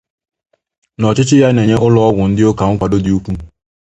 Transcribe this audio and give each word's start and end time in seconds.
na 0.99 1.05
ọchịchị 1.11 1.35
ya 1.41 1.49
na-enye 1.55 1.75
ụlọọgwụ 1.85 2.23
ndị 2.29 2.43
ụka 2.49 2.63
nkwàdo 2.71 2.97
dị 3.05 3.11
ukwu 3.17 3.31